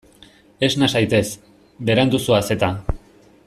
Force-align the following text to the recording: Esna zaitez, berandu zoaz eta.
Esna 0.67 0.89
zaitez, 0.95 1.21
berandu 1.91 2.23
zoaz 2.29 2.43
eta. 2.57 2.75